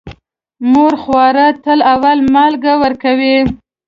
مور 0.71 0.93
خواره 1.03 1.47
ته 1.63 1.73
اول 1.93 2.17
مالګه 2.33 2.73
ورکوي. 2.83 3.37